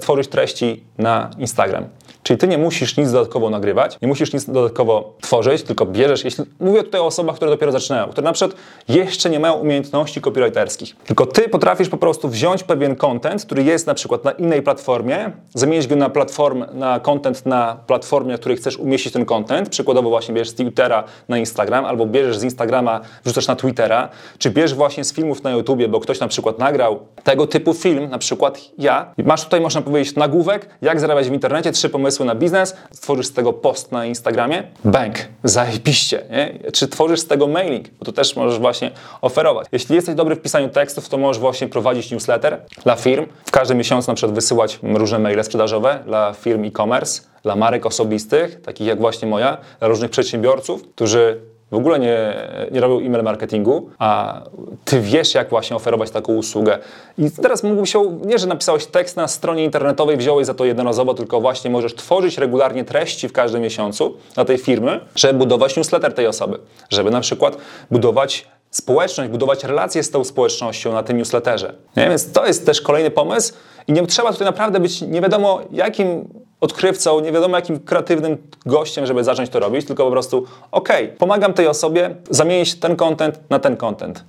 [0.00, 1.84] tworzyć treści na Instagram.
[2.22, 6.44] Czyli Ty nie musisz nic dodatkowo nagrywać, nie musisz nic dodatkowo tworzyć, tylko bierzesz, jeśli,
[6.60, 10.96] mówię tutaj o osobach, które dopiero zaczynają, które na przykład jeszcze nie mają umiejętności copywriterskich,
[10.96, 15.32] tylko Ty potrafisz po prostu wziąć pewien content, który jest na przykład na innej platformie,
[15.54, 20.08] zamienić go na platform, na content na platformie, na której chcesz umieścić ten content, przykładowo
[20.08, 24.74] właśnie bierzesz z Twittera na Instagram, albo bierzesz z Instagrama, wrzucasz na Twittera, czy bierzesz
[24.74, 28.60] właśnie z filmów na YouTubie, bo ktoś na przykład nagrał tego typu film, na przykład
[28.78, 33.26] ja, masz tutaj, można powiedzieć, nagłówek, jak zarabiać w internecie, trzy pomysły na biznes, stworzysz
[33.26, 36.70] z tego post na Instagramie, bank, zajebiście, nie?
[36.72, 39.66] Czy tworzysz z tego mailing, bo to też możesz właśnie oferować.
[39.72, 43.78] Jeśli jesteś dobry w pisaniu tekstów, to możesz właśnie prowadzić newsletter dla firm, w każdym
[43.78, 49.00] miesiącu na przykład wysyłać różne maile sprzedażowe dla firm e-commerce, dla marek osobistych, takich jak
[49.00, 51.40] właśnie moja, dla różnych przedsiębiorców, którzy
[51.72, 52.34] w ogóle nie,
[52.70, 54.40] nie robią e-mail marketingu, a
[54.84, 56.78] ty wiesz, jak właśnie oferować taką usługę.
[57.18, 61.14] I teraz mógłby się, nie, że napisałeś tekst na stronie internetowej, wziąłeś za to jednorazowo,
[61.14, 66.14] tylko właśnie możesz tworzyć regularnie treści w każdym miesiącu dla tej firmy, żeby budować newsletter
[66.14, 66.58] tej osoby,
[66.90, 67.56] żeby na przykład
[67.90, 71.74] budować społeczność, budować relacje z tą społecznością na tym newsletterze.
[71.96, 72.08] Nie?
[72.08, 73.54] Więc to jest też kolejny pomysł
[73.88, 76.28] i nie trzeba tutaj naprawdę być nie wiadomo jakim
[76.62, 81.54] odkrywcą, nie wiadomo jakim kreatywnym gościem, żeby zacząć to robić, tylko po prostu ok, pomagam
[81.54, 84.24] tej osobie zamienić ten content na ten content.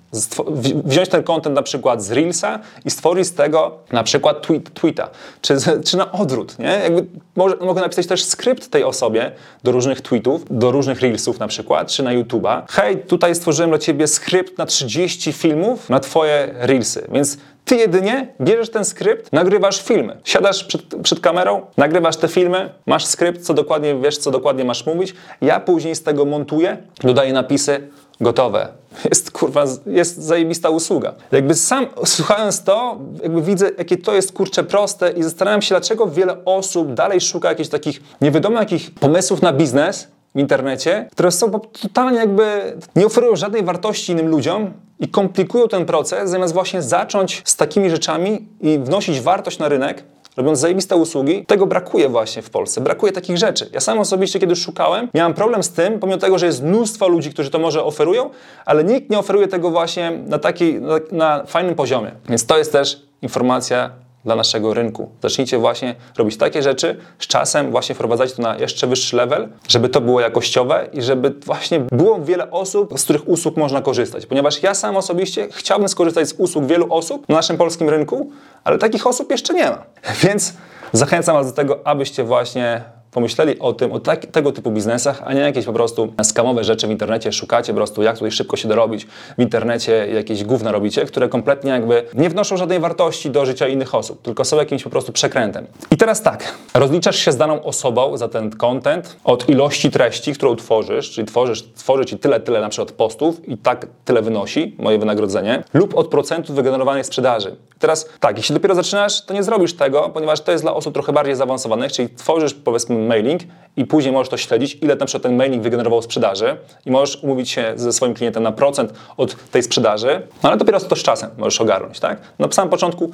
[0.85, 5.09] Wziąć ten content na przykład z Reelsa i stworzyć z tego na przykład tweet, tweeta,
[5.41, 6.65] czy, czy na odwrót, nie?
[6.83, 9.31] Jakby może, mogę napisać też skrypt tej osobie
[9.63, 12.61] do różnych tweetów, do różnych Reelsów na przykład, czy na YouTube'a.
[12.69, 18.33] Hej, tutaj stworzyłem dla Ciebie skrypt na 30 filmów na Twoje Reelsy, więc ty jedynie
[18.41, 20.17] bierzesz ten skrypt, nagrywasz filmy.
[20.23, 24.85] Siadasz przed, przed, kamerą, nagrywasz te filmy, masz skrypt, co dokładnie wiesz, co dokładnie masz
[24.85, 25.15] mówić.
[25.41, 27.87] Ja później z tego montuję, dodaję napisy,
[28.21, 28.67] gotowe.
[29.09, 31.13] Jest kurwa, jest zajebista usługa.
[31.31, 36.07] Jakby sam słuchając to, jakby widzę, jakie to jest kurcze proste i zastanawiam się, dlaczego
[36.07, 41.51] wiele osób dalej szuka jakichś takich nie jakich pomysłów na biznes, w internecie, które są
[41.81, 47.41] totalnie jakby nie oferują żadnej wartości innym ludziom i komplikują ten proces, zamiast właśnie zacząć
[47.45, 50.03] z takimi rzeczami i wnosić wartość na rynek,
[50.37, 52.81] robiąc zajebiste usługi, tego brakuje właśnie w Polsce.
[52.81, 53.69] Brakuje takich rzeczy.
[53.73, 57.29] Ja sam osobiście, kiedy szukałem, miałem problem z tym, pomimo tego, że jest mnóstwo ludzi,
[57.29, 58.29] którzy to może oferują,
[58.65, 62.11] ale nikt nie oferuje tego właśnie na, taki, na, na fajnym poziomie.
[62.29, 63.89] Więc to jest też informacja
[64.25, 65.11] dla naszego rynku.
[65.21, 69.89] Zacznijcie właśnie robić takie rzeczy, z czasem właśnie wprowadzać to na jeszcze wyższy level, żeby
[69.89, 74.25] to było jakościowe i żeby właśnie było wiele osób, z których usług można korzystać.
[74.25, 78.31] Ponieważ ja sam osobiście chciałbym skorzystać z usług wielu osób na naszym polskim rynku,
[78.63, 79.83] ale takich osób jeszcze nie ma.
[80.23, 80.53] Więc
[80.91, 82.83] zachęcam Was do tego, abyście właśnie
[83.13, 86.87] pomyśleli o tym, o tak, tego typu biznesach, a nie jakieś po prostu skamowe rzeczy
[86.87, 91.05] w internecie, szukacie po prostu jak tutaj szybko się dorobić w internecie, jakieś gówna robicie,
[91.05, 94.89] które kompletnie jakby nie wnoszą żadnej wartości do życia innych osób, tylko są jakimś po
[94.89, 95.67] prostu przekrętem.
[95.91, 100.55] I teraz tak, rozliczasz się z daną osobą za ten content od ilości treści, którą
[100.55, 104.99] tworzysz, czyli tworzysz, tworzy ci tyle, tyle na przykład postów i tak tyle wynosi moje
[104.99, 107.55] wynagrodzenie, lub od procentu wygenerowanej sprzedaży.
[107.79, 111.13] Teraz tak, jeśli dopiero zaczynasz, to nie zrobisz tego, ponieważ to jest dla osób trochę
[111.13, 113.41] bardziej zaawansowanych, czyli tworzysz powiedzmy mailing
[113.77, 117.49] i później możesz to śledzić, ile na przykład ten mailing wygenerował sprzedaży i możesz umówić
[117.49, 121.29] się ze swoim klientem na procent od tej sprzedaży, no ale dopiero to z czasem
[121.37, 122.17] możesz ogarnąć, tak?
[122.39, 123.11] Na samym początku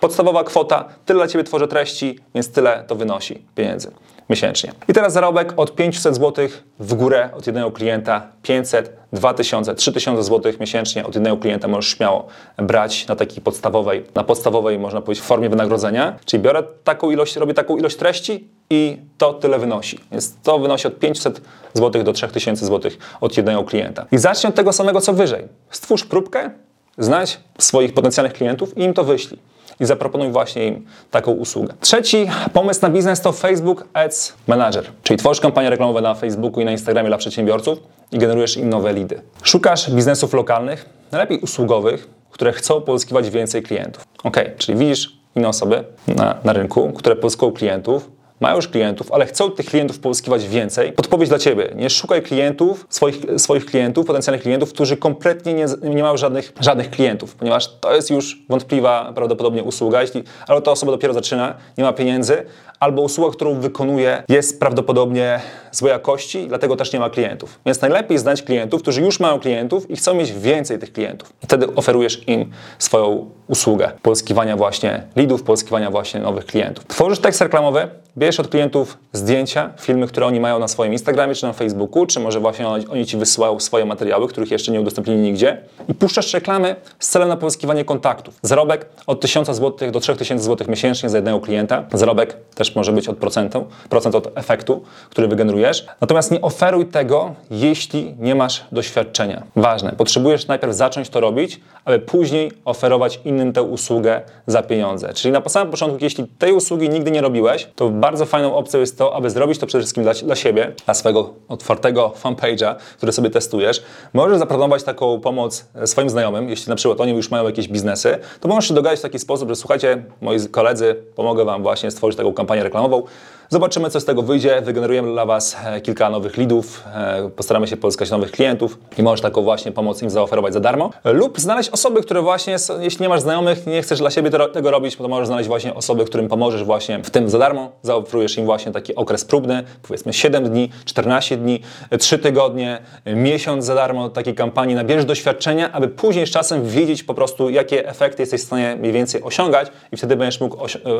[0.00, 3.90] podstawowa kwota, tyle dla Ciebie tworzę treści, więc tyle to wynosi pieniędzy.
[4.30, 4.72] Miesięcznie.
[4.88, 10.52] I teraz zarobek od 500 zł w górę od jednego klienta, 500, 2000, 3000 zł
[10.60, 15.48] miesięcznie od jednego klienta możesz śmiało brać na takiej podstawowej, na podstawowej można powiedzieć formie
[15.48, 19.98] wynagrodzenia, czyli biorę taką ilość, robię taką ilość treści i to tyle wynosi.
[20.12, 21.40] Więc to wynosi od 500
[21.74, 24.06] zł do 3000 zł od jednego klienta.
[24.12, 25.44] I zacznij od tego samego co wyżej.
[25.70, 26.50] Stwórz próbkę,
[26.98, 29.38] znajdź swoich potencjalnych klientów i im to wyślij
[29.80, 31.74] i zaproponuj właśnie im taką usługę.
[31.80, 36.64] Trzeci pomysł na biznes to Facebook Ads Manager, czyli tworzysz kampanie reklamowe na Facebooku i
[36.64, 37.78] na Instagramie dla przedsiębiorców
[38.12, 39.20] i generujesz im nowe lidy.
[39.42, 44.04] Szukasz biznesów lokalnych, najlepiej usługowych, które chcą pozyskiwać więcej klientów.
[44.24, 49.26] Ok, czyli widzisz inne osoby na, na rynku, które pozyskują klientów, mają już klientów, ale
[49.26, 50.92] chcą tych klientów pozyskiwać więcej.
[50.92, 51.72] Podpowiedź dla Ciebie.
[51.74, 56.90] Nie szukaj klientów, swoich, swoich klientów, potencjalnych klientów, którzy kompletnie nie, nie mają żadnych, żadnych
[56.90, 60.02] klientów, ponieważ to jest już wątpliwa prawdopodobnie usługa.
[60.02, 62.46] Jeśli albo ta osoba dopiero zaczyna, nie ma pieniędzy,
[62.80, 65.40] albo usługa, którą wykonuje jest prawdopodobnie
[65.72, 67.60] złej jakości, dlatego też nie ma klientów.
[67.66, 71.32] Więc najlepiej znać klientów, którzy już mają klientów i chcą mieć więcej tych klientów.
[71.42, 76.86] I wtedy oferujesz im swoją usługę pozyskiwania właśnie leadów, pozyskiwania właśnie nowych klientów.
[76.86, 81.46] Tworzysz tekst reklamowy, bierzesz od klientów zdjęcia, filmy, które oni mają na swoim Instagramie czy
[81.46, 85.60] na Facebooku, czy może właśnie oni, ci wysyłają swoje materiały, których jeszcze nie udostępnili nigdzie
[85.88, 88.38] i puszczasz reklamy z celem na pozyskiwanie kontaktów.
[88.42, 91.84] Zarobek od 1000 zł do 3000 zł miesięcznie za jednego klienta.
[91.92, 95.86] Zarobek też może być od procentu, procent od efektu, który wygenerujesz.
[96.00, 99.42] Natomiast nie oferuj tego, jeśli nie masz doświadczenia.
[99.56, 105.12] Ważne, potrzebujesz najpierw zacząć to robić, aby później oferować innym tę usługę za pieniądze.
[105.14, 108.98] Czyli na samym początku, jeśli tej usługi nigdy nie robiłeś, to bardzo fajną opcją jest
[108.98, 113.30] to, aby zrobić to przede wszystkim dla, dla siebie, dla swojego otwartego fanpage'a, który sobie
[113.30, 113.82] testujesz.
[114.12, 118.48] Możesz zaproponować taką pomoc swoim znajomym, jeśli na przykład oni już mają jakieś biznesy, to
[118.48, 122.32] możesz się dogadać w taki sposób, że słuchajcie, moi koledzy, pomogę Wam właśnie stworzyć taką
[122.34, 123.02] kampanię reklamową.
[123.48, 124.62] Zobaczymy, co z tego wyjdzie.
[124.62, 129.20] Wygenerujemy dla Was e, kilka nowych leadów, e, postaramy się pozyskać nowych klientów i możesz
[129.20, 130.90] taką właśnie pomoc im zaoferować za darmo.
[131.04, 134.96] Lub znaleźć osoby, które właśnie, jeśli nie masz znajomych, nie chcesz dla siebie tego robić,
[134.96, 137.72] to możesz znaleźć właśnie osoby, którym pomożesz właśnie w tym za darmo.
[137.82, 141.60] Zaoferujesz im właśnie taki okres próbny, powiedzmy 7 dni, 14 dni,
[141.98, 144.74] 3 tygodnie, miesiąc za darmo takiej kampanii.
[144.74, 148.92] Nabierzesz doświadczenia, aby później z czasem wiedzieć po prostu, jakie efekty jesteś w stanie mniej
[148.92, 150.56] więcej osiągać i wtedy będziesz mógł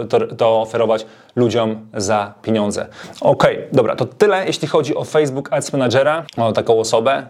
[0.09, 1.07] to, to oferować
[1.37, 2.87] ludziom za pieniądze.
[3.21, 7.27] Ok, dobra, to tyle jeśli chodzi o Facebook Ads Managera, o taką osobę.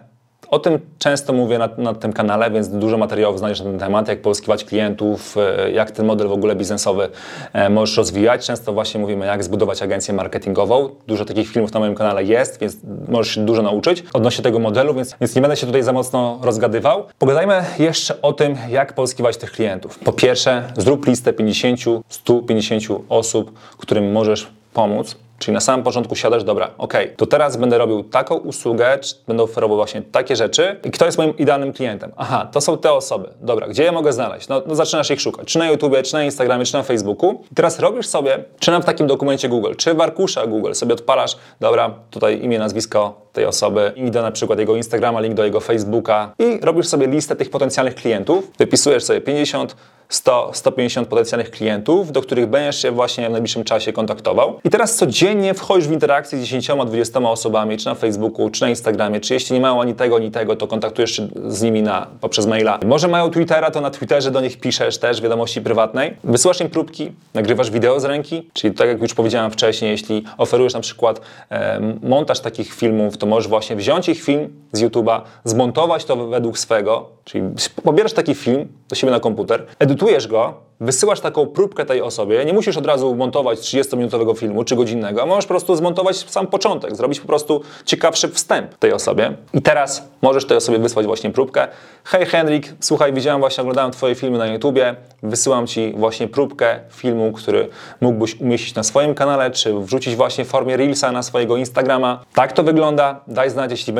[0.50, 4.08] O tym często mówię na, na, tym kanale, więc dużo materiałów znajdziesz na ten temat,
[4.08, 7.08] jak pozyskiwać klientów, e, jak ten model w ogóle biznesowy
[7.52, 8.46] e, możesz rozwijać.
[8.46, 10.88] Często właśnie mówimy, jak zbudować agencję marketingową.
[11.06, 12.76] Dużo takich filmów na moim kanale jest, więc
[13.08, 16.38] możesz się dużo nauczyć odnośnie tego modelu, więc, więc nie będę się tutaj za mocno
[16.42, 17.04] rozgadywał.
[17.18, 19.98] Pogadajmy jeszcze o tym, jak pozyskiwać tych klientów.
[19.98, 26.70] Po pierwsze, zrób listę 50-150 osób, którym możesz pomóc, Czyli na samym początku siadasz, dobra,
[26.78, 31.06] ok, to teraz będę robił taką usługę, czy będę oferował właśnie takie rzeczy i kto
[31.06, 32.12] jest moim idealnym klientem?
[32.16, 33.28] Aha, to są te osoby.
[33.40, 34.48] Dobra, gdzie je mogę znaleźć?
[34.48, 37.44] No, no zaczynasz ich szukać, czy na YouTubie, czy na Instagramie, czy na Facebooku.
[37.52, 41.36] I teraz robisz sobie, czy na takim dokumencie Google, czy w arkusza Google sobie odpalasz,
[41.60, 45.60] dobra, tutaj imię, nazwisko tej osoby, link do na przykład jego Instagrama, link do jego
[45.60, 49.76] Facebooka i robisz sobie listę tych potencjalnych klientów, wypisujesz sobie 50,
[50.08, 54.60] 100, 150 potencjalnych klientów, do których będziesz się właśnie w najbliższym czasie kontaktował.
[54.64, 59.20] I teraz codziennie wchodzisz w interakcję z 10-20 osobami, czy na Facebooku, czy na Instagramie,
[59.20, 62.46] czy jeśli nie mają ani tego, ani tego, to kontaktujesz się z nimi na, poprzez
[62.46, 62.78] maila.
[62.86, 66.16] Może mają Twittera, to na Twitterze do nich piszesz też wiadomości prywatnej.
[66.24, 70.74] Wysyłasz im próbki, nagrywasz wideo z ręki, czyli tak jak już powiedziałem wcześniej, jeśli oferujesz
[70.74, 76.04] na przykład e, montaż takich filmów, to możesz właśnie wziąć ich film z YouTube'a, zmontować
[76.04, 77.44] to według swego, czyli
[77.84, 79.66] pobierasz taki film do siebie na komputer,
[79.96, 84.76] edytujesz go, wysyłasz taką próbkę tej osobie, nie musisz od razu montować 30-minutowego filmu czy
[84.76, 89.36] godzinnego, a możesz po prostu zmontować sam początek, zrobić po prostu ciekawszy wstęp tej osobie.
[89.54, 91.68] I teraz możesz tej osobie wysłać właśnie próbkę.
[92.04, 97.32] Hej Henrik, słuchaj, widziałem właśnie, oglądałem Twoje filmy na YouTubie, wysyłam Ci właśnie próbkę filmu,
[97.32, 97.68] który
[98.00, 102.24] mógłbyś umieścić na swoim kanale, czy wrzucić właśnie w formie Reelsa na swojego Instagrama.
[102.34, 103.20] Tak to wygląda.
[103.28, 103.92] Daj znać, jeśli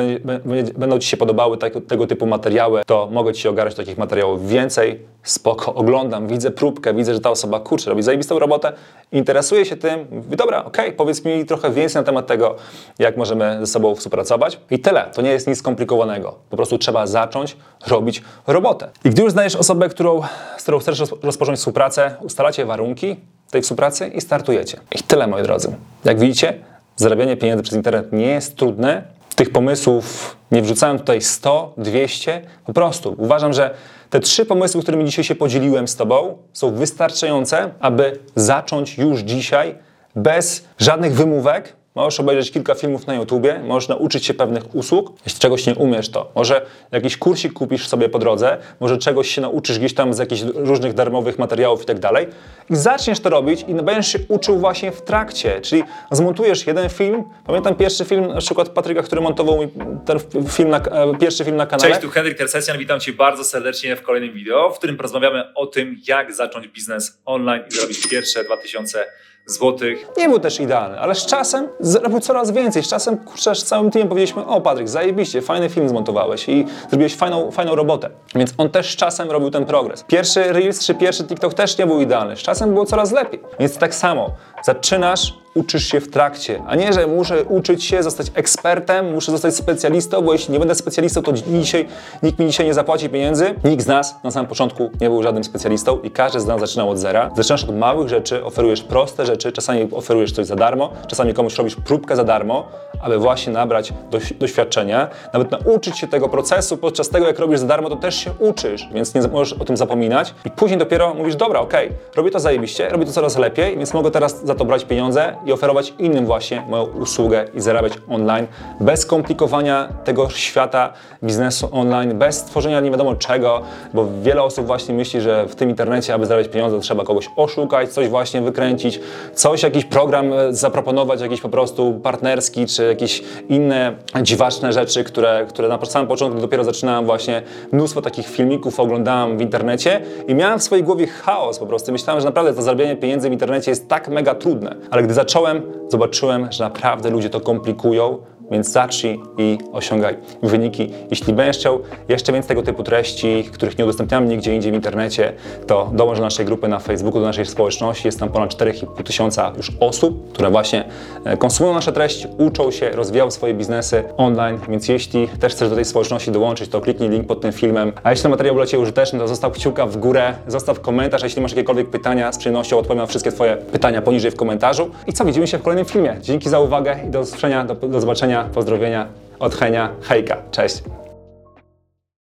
[0.77, 5.01] będą Ci się podobały tak, tego typu materiały, to mogę Ci ogarnąć takich materiałów więcej.
[5.23, 8.73] Spoko, oglądam, widzę próbkę, próbkę, widzę, że ta osoba, kurczę, robi zajebistą robotę,
[9.11, 12.55] interesuje się tym, mówi, dobra, okej, okay, powiedz mi trochę więcej na temat tego,
[12.99, 14.59] jak możemy ze sobą współpracować.
[14.71, 15.09] I tyle.
[15.13, 16.35] To nie jest nic skomplikowanego.
[16.49, 18.89] Po prostu trzeba zacząć robić robotę.
[19.05, 20.21] I gdy już znajdziesz osobę, którą,
[20.57, 23.15] z którą chcesz rozpocząć współpracę, ustalacie warunki
[23.51, 24.79] tej współpracy i startujecie.
[24.91, 25.75] I tyle, moi drodzy.
[26.05, 26.53] Jak widzicie,
[26.95, 29.03] zarabianie pieniędzy przez internet nie jest trudne.
[29.35, 32.41] Tych pomysłów nie wrzucałem tutaj 100, 200.
[32.65, 33.73] Po prostu uważam, że
[34.09, 39.75] te trzy pomysły, którymi dzisiaj się podzieliłem z Tobą, są wystarczające, aby zacząć już dzisiaj
[40.15, 45.13] bez żadnych wymówek możesz obejrzeć kilka filmów na YouTubie, możesz nauczyć się pewnych usług.
[45.25, 49.41] Jeśli czegoś nie umiesz, to może jakiś kursik kupisz sobie po drodze, może czegoś się
[49.41, 52.27] nauczysz gdzieś tam z jakichś różnych darmowych materiałów i tak dalej.
[52.69, 57.23] I zaczniesz to robić i będziesz się uczył właśnie w trakcie, czyli zmontujesz jeden film.
[57.45, 59.67] Pamiętam pierwszy film na przykład Patryka, który montował mi
[60.05, 61.89] ten film na, e, pierwszy film na kanale.
[61.89, 65.65] Cześć, tu Henryk Tersesjan, witam Cię bardzo serdecznie w kolejnym wideo, w którym porozmawiamy o
[65.65, 69.05] tym, jak zacząć biznes online i zarobić pierwsze 2000
[69.47, 70.07] złotych.
[70.17, 72.83] Nie był też idealny, ale z czasem zrobił coraz więcej.
[72.83, 77.15] Z czasem, kurczę, z całym teamem powiedzieliśmy, o Patryk, zajebiście, fajny film zmontowałeś i zrobiłeś
[77.15, 78.09] fajną, fajną robotę.
[78.35, 80.03] Więc on też z czasem robił ten progres.
[80.03, 82.35] Pierwszy Reels czy pierwszy TikTok też nie był idealny.
[82.35, 83.39] Z czasem było coraz lepiej.
[83.59, 84.31] Więc tak samo,
[84.63, 89.55] zaczynasz, uczysz się w trakcie, a nie, że muszę uczyć się, zostać ekspertem, muszę zostać
[89.55, 91.87] specjalistą, bo jeśli nie będę specjalistą, to dzisiaj,
[92.23, 93.55] nikt mi dzisiaj nie zapłaci pieniędzy.
[93.63, 96.89] Nikt z nas na samym początku nie był żadnym specjalistą i każdy z nas zaczynał
[96.89, 97.31] od zera.
[97.37, 101.75] Zaczynasz od małych rzeczy, oferujesz proste rzeczy, czasami oferujesz coś za darmo, czasami komuś robisz
[101.75, 102.67] próbkę za darmo,
[103.01, 107.65] aby właśnie nabrać doś- doświadczenia, nawet nauczyć się tego procesu podczas tego, jak robisz za
[107.67, 111.35] darmo, to też się uczysz, więc nie możesz o tym zapominać i później dopiero mówisz,
[111.35, 114.85] dobra, okej, robię to zajebiście, robię to coraz lepiej, więc mogę teraz za to brać
[114.85, 118.47] pieniądze i oferować innym właśnie moją usługę i zarabiać online,
[118.79, 123.61] bez komplikowania tego świata biznesu online, bez tworzenia nie wiadomo czego,
[123.93, 127.89] bo wiele osób właśnie myśli, że w tym internecie, aby zarabiać pieniądze, trzeba kogoś oszukać,
[127.89, 128.99] coś właśnie wykręcić,
[129.33, 135.45] coś, jakiś program e, zaproponować, jakiś po prostu partnerski, czy jakieś inne dziwaczne rzeczy, które,
[135.49, 140.59] które na samym początku dopiero zaczynałem właśnie mnóstwo takich filmików oglądałem w internecie i miałem
[140.59, 141.91] w swojej głowie chaos po prostu.
[141.91, 144.75] Myślałem, że naprawdę to zarabianie pieniędzy w internecie jest tak mega trudne.
[144.91, 148.17] Ale gdy zacząłem, zobaczyłem, że naprawdę ludzie to komplikują,
[148.51, 150.93] więc zacznij i osiągaj wyniki.
[151.09, 151.79] Jeśli będziesz chciał
[152.09, 155.33] jeszcze więcej tego typu treści, których nie udostępniamy nigdzie indziej w internecie,
[155.67, 158.07] to dołącz do naszej grupy na Facebooku, do naszej społeczności.
[158.07, 160.83] Jest tam ponad 4,5 tysiąca już osób, które właśnie
[161.25, 165.75] e, konsumują nasze treści, uczą się, rozwijają swoje biznesy online, więc jeśli też chcesz do
[165.75, 167.91] tej społeczności dołączyć, to kliknij link pod tym filmem.
[168.03, 171.23] A jeśli ten materiał był dla Ciebie użyteczny, to zostaw kciuka w górę, zostaw komentarz,
[171.23, 174.89] jeśli masz jakiekolwiek pytania, z przyjemnością odpowiem na wszystkie Twoje pytania poniżej w komentarzu.
[175.07, 176.17] I co, widzimy się w kolejnym filmie.
[176.21, 178.01] Dzięki za uwagę i do usłyszenia, do, do
[178.43, 179.07] pozdrowienia
[179.39, 180.83] od Henia, hejka, cześć.